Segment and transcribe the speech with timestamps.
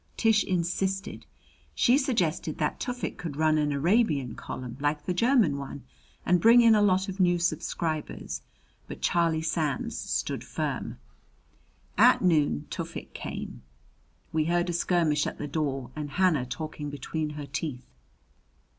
[0.17, 1.27] Tish insisted
[1.75, 5.83] she suggested that Tufik could run an Arabian column, like the German one,
[6.25, 8.41] and bring in a lot of new subscribers.
[8.87, 10.97] But Charlie Sands stood firm.
[11.99, 13.61] At noon Tufik came.
[14.33, 17.85] We heard a skirmish at the door and Hannah talking between her teeth.